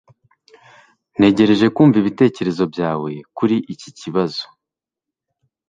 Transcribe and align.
ntegereje 1.17 1.65
kumva 1.75 1.95
ibitekerezo 2.01 2.63
byawe 2.73 3.11
kuri 3.37 3.57
iki 3.73 3.89
kibazo 3.99 4.43